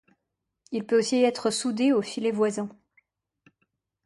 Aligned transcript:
Il 0.71 0.87
peut 0.87 0.97
aussi 0.97 1.17
être 1.21 1.51
soudé 1.51 1.91
aux 1.93 2.01
filets 2.01 2.31
voisins. 2.31 2.69